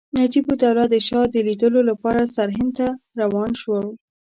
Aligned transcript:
نجیب 0.17 0.45
الدوله 0.53 0.83
د 0.89 0.95
شاه 1.07 1.25
د 1.33 1.35
لیدلو 1.47 1.81
لپاره 1.89 2.31
سرهند 2.35 2.71
ته 2.77 2.87
روان 3.21 3.51
شوی. 3.61 3.85